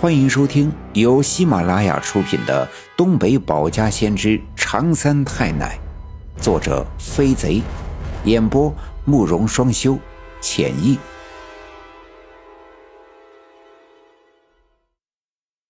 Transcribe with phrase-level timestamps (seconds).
[0.00, 2.66] 欢迎收听由喜马拉雅出品的
[2.96, 5.78] 《东北保家先知长三太奶》，
[6.42, 7.60] 作者飞贼，
[8.24, 8.74] 演播
[9.04, 9.98] 慕容双修，
[10.40, 10.98] 浅意。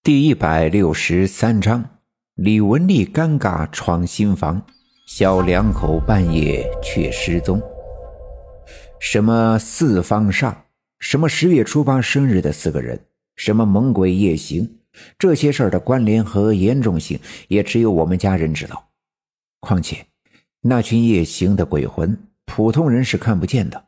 [0.05, 1.85] 第一百六十三章：
[2.37, 4.62] 李文丽尴尬闯新房，
[5.09, 7.61] 小两口半夜却失踪。
[9.01, 10.55] 什么四方煞？
[11.01, 12.97] 什么十月初八生日的四个人？
[13.41, 14.69] 什么猛鬼夜行？
[15.19, 18.91] 这些事儿的关联和严重性，也只有我们家人知道。
[19.61, 20.05] 况且，
[20.61, 22.15] 那群夜行的鬼魂，
[22.45, 23.83] 普通人是看不见的。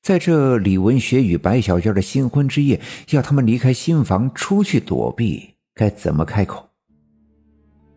[0.00, 2.80] 在这李文学与白小娟的新婚之夜，
[3.10, 6.68] 要他们离开新房出去躲避，该怎么开口？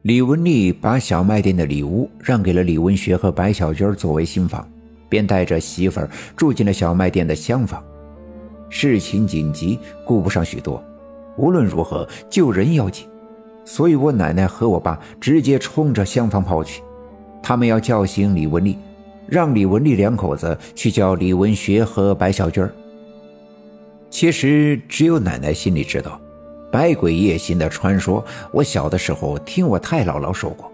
[0.02, 4.68] 李文丽把小卖店的里屋让给了李文学和白小娟作为新房，
[5.08, 7.86] 便带着媳妇儿住进了小卖店的厢房。
[8.76, 10.84] 事情紧急，顾不上许多。
[11.38, 13.08] 无论如何，救人要紧，
[13.64, 16.82] 所以我奶奶和我爸直接冲着厢房跑去。
[17.42, 18.76] 他们要叫醒李文丽，
[19.28, 22.68] 让李文丽两口子去叫李文学和白小军
[24.10, 26.20] 其实只有奶奶心里知道，
[26.72, 30.72] 百鬼夜行的传说，我小的时候听我太姥姥说过，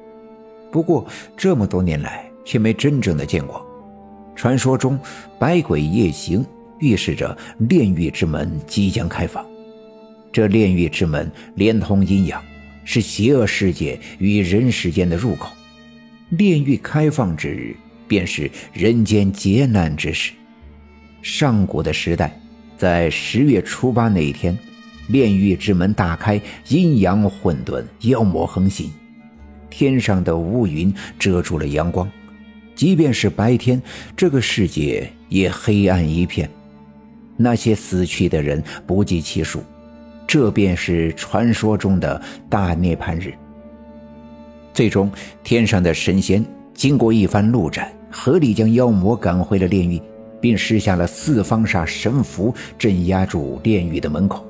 [0.72, 3.62] 不过这么多年来却没真正的见过。
[4.36, 4.98] 传说中，
[5.38, 6.46] 百鬼夜行。
[6.80, 7.38] 预示着
[7.70, 9.46] 炼狱之门即将开放，
[10.32, 12.42] 这炼狱之门连通阴阳，
[12.84, 15.50] 是邪恶世界与人世间的入口。
[16.30, 17.76] 炼狱开放之日，
[18.08, 20.32] 便是人间劫难之时。
[21.22, 22.40] 上古的时代，
[22.78, 24.58] 在十月初八那一天，
[25.08, 28.92] 炼狱之门大开，阴阳混沌，妖魔横行，
[29.70, 32.10] 天上的乌云遮住了阳光，
[32.76, 33.82] 即便是白天，
[34.16, 36.50] 这个世界也黑暗一片。
[37.42, 39.64] 那些死去的人不计其数，
[40.28, 43.34] 这便是传说中的大涅槃日。
[44.74, 45.10] 最终，
[45.42, 50.02] 天上的神仙经过一番路战，合力将妖魔赶回了炼狱，
[50.42, 54.46] 并施下了四方煞神符，镇压住炼狱的门口。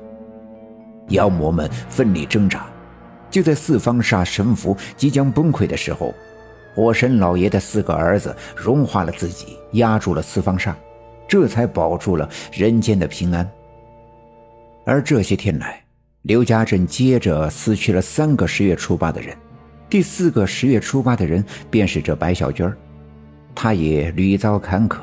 [1.10, 2.68] 妖魔们奋力挣扎，
[3.30, 6.12] 就在四方煞神符即将崩溃的时候，
[6.74, 10.74] 火神老爷的四个儿子融化了自己，压住了四方煞。
[11.30, 13.48] 这才保住了人间的平安。
[14.84, 15.80] 而这些天来，
[16.22, 19.36] 刘家镇接着死去了三个十月初八的人，
[19.88, 22.76] 第四个十月初八的人便是这白小娟儿，
[23.54, 24.96] 她也屡遭坎坷，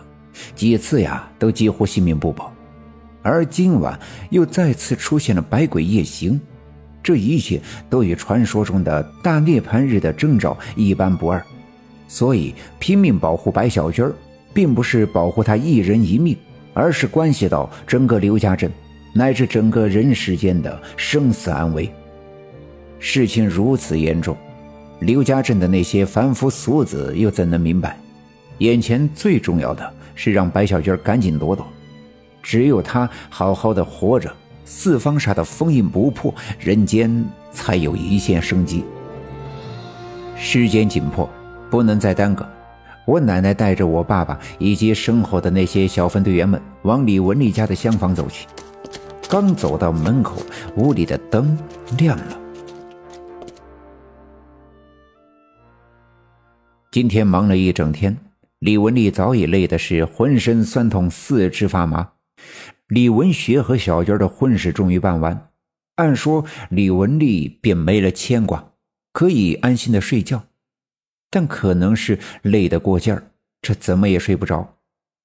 [0.53, 2.53] 几次呀都几乎性命不保。
[3.21, 3.97] 而今晚
[4.29, 6.37] 又再次出现了百鬼夜行，
[7.01, 11.41] 这一切都与传说中的大涅槃日的征兆一般不二，
[12.09, 14.11] 所以拼命保护白小娟。
[14.57, 16.35] 并不是保护他一人一命，
[16.73, 18.71] 而是关系到整个刘家镇
[19.13, 21.87] 乃至整个人世间的生死安危。
[22.97, 24.35] 事情如此严重，
[25.01, 27.99] 刘家镇的那些凡夫俗子又怎能明白？
[28.57, 31.63] 眼前最重要的是让白小娟赶紧躲躲，
[32.41, 34.33] 只有她好好的活着，
[34.65, 38.83] 四方煞的封印不破，人间才有一线生机。
[40.35, 41.29] 时间紧迫，
[41.69, 42.43] 不能再耽搁。
[43.07, 48.45] 我奶奶带着我爸爸以及身后的那些小分队员们往李文丽家的厢房走去。
[49.29, 50.41] 刚走到门口，
[50.75, 51.57] 屋里的灯
[51.97, 52.37] 亮了。
[56.91, 58.17] 今天忙了一整天，
[58.59, 62.09] 李文丽早已累的是浑身酸痛、四肢发麻。
[62.87, 65.49] 李文学和小娟的婚事终于办完，
[65.95, 68.71] 按说李文丽便没了牵挂，
[69.13, 70.43] 可以安心的睡觉。
[71.29, 74.77] 但可能是累得过劲儿，这怎么也睡不着，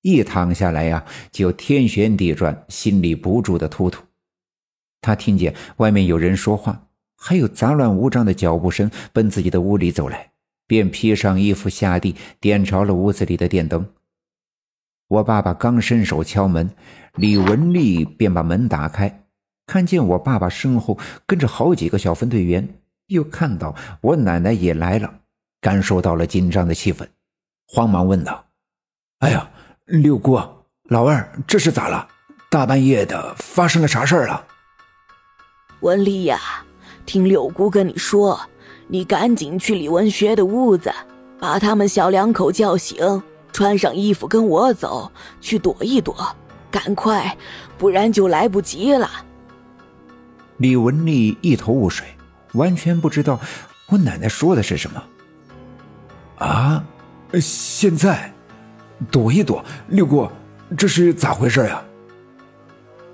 [0.02, 4.02] 一躺下来呀，就天旋地转，心里不住的突突。
[5.00, 10.30] 他听见外面有人说话，还有杂乱无章的脚步声奔自己的屋里走来，
[10.66, 13.86] 便披上衣服下地，点着了屋子里的电灯。
[15.08, 16.70] 我爸爸刚伸手敲门，
[17.16, 19.24] 李文丽便把门打开，
[19.66, 22.66] 看见我爸爸身后跟着好几个小分队员，
[23.08, 25.21] 又看到我奶奶也来了。
[25.62, 27.06] 感受到了紧张的气氛，
[27.68, 28.44] 慌忙问道
[29.20, 29.48] ：“哎呀，
[29.86, 30.36] 六姑、
[30.88, 32.08] 老二，这是咋了？
[32.50, 34.44] 大半夜的，发生了啥事儿了？”
[35.80, 36.40] 文丽呀，
[37.06, 38.40] 听六姑跟你说，
[38.88, 40.92] 你赶紧去李文学的屋子，
[41.38, 43.22] 把他们小两口叫醒，
[43.52, 46.34] 穿上衣服跟我走，去躲一躲，
[46.72, 47.38] 赶快，
[47.78, 49.08] 不然就来不及了。
[50.56, 52.04] 李文丽一头雾水，
[52.54, 53.38] 完全不知道
[53.90, 55.00] 我奶奶说的是什么。
[56.42, 56.84] 啊，
[57.40, 58.32] 现在？
[59.10, 60.28] 躲一躲，六姑，
[60.76, 61.80] 这是咋回事呀？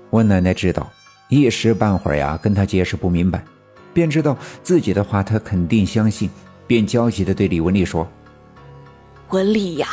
[0.09, 0.91] 我奶奶知道，
[1.29, 3.43] 一时半会儿呀，跟他解释不明白，
[3.93, 6.27] 便知道自己的话她肯定相信，
[6.65, 8.07] 便焦急的对李文丽说
[9.29, 9.87] ：“文丽呀，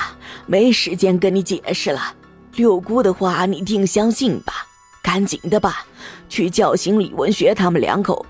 [0.47, 2.01] 没时间跟你解释了，
[2.55, 4.53] 六姑的话你定相信吧，
[5.03, 5.85] 赶紧的吧，
[6.29, 8.25] 去叫醒李文学他们两口。”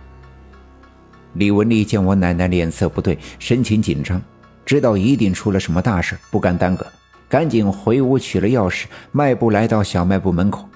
[1.34, 4.20] 李文丽见我奶奶脸色不对，神情紧张，
[4.66, 6.84] 知道一定出了什么大事，不敢耽搁，
[7.28, 10.68] 赶紧回屋取了钥匙，迈步来到小卖部门口。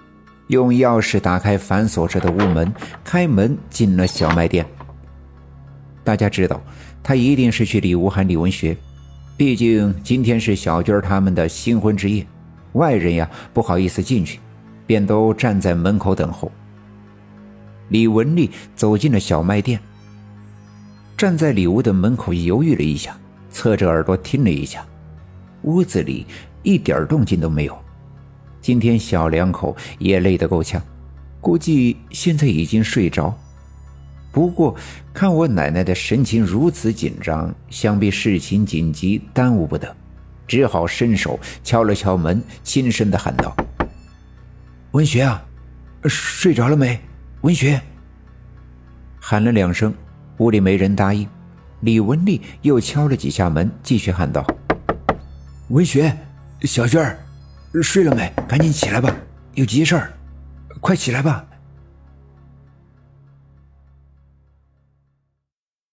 [0.47, 2.73] 用钥匙打开反锁着的屋门，
[3.05, 4.65] 开门进了小卖店。
[6.05, 6.63] 大家知道，
[7.03, 8.77] 他一定是去里屋喊李文学，
[9.37, 12.25] 毕竟今天是小军他们的新婚之夜，
[12.73, 14.39] 外人呀不好意思进去，
[14.87, 16.51] 便都站在门口等候。
[17.89, 19.81] 李文丽走进了小卖店，
[21.17, 23.17] 站在里屋的门口犹豫了一下，
[23.51, 24.87] 侧着耳朵听了一下，
[25.63, 26.27] 屋子里
[26.63, 27.79] 一点动静都没有。
[28.61, 30.83] 今天小两口也累得够呛，
[31.41, 33.35] 估计现在已经睡着。
[34.33, 34.77] 不过
[35.13, 39.97] 看我奶奶的神情如此紧张，想必事情紧急，耽误不得，
[40.47, 43.57] 只好伸手敲了敲门，轻声的喊道
[44.93, 45.43] ：“文学啊，
[46.05, 47.01] 睡着了没？
[47.41, 47.81] 文学。”
[49.19, 49.93] 喊了两声，
[50.39, 51.29] 屋里没人答应。
[51.81, 54.47] 李文丽又敲了几下门，继续喊道
[55.69, 56.17] ：“文学，
[56.63, 57.19] 小娟儿。”
[57.83, 58.33] 睡了没？
[58.49, 59.15] 赶紧起来吧，
[59.55, 60.13] 有急事儿，
[60.81, 61.45] 快起来吧。